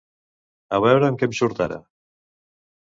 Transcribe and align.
A 0.77 0.79
veure 0.85 1.11
amb 1.11 1.21
què 1.21 1.31
em 1.31 1.37
surt, 1.43 1.63
ara. 1.69 1.81